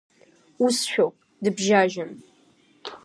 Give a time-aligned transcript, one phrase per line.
[0.63, 2.11] Усшәоуп, дыбжьажьон.